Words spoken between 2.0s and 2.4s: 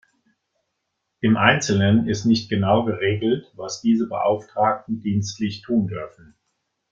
ist